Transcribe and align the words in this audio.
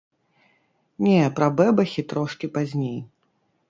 Не, 1.09 1.21
пра 1.41 1.47
бэбахі 1.61 2.09
трошкі 2.15 2.55
пазней. 2.61 3.01